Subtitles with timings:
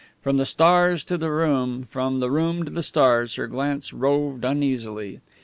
[0.19, 4.43] From the stars to the room, from the room to the stars, her glance roved
[4.43, 5.19] uneasily.